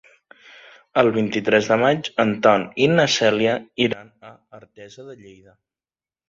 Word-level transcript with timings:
El 1.01 1.09
vint-i-tres 1.17 1.67
de 1.73 1.77
maig 1.83 2.09
en 2.23 2.31
Ton 2.47 2.65
i 2.85 2.87
na 2.93 3.05
Cèlia 3.17 3.53
iran 3.87 4.11
a 4.31 4.33
Artesa 4.63 5.07
de 5.13 5.17
Lleida. 5.21 5.55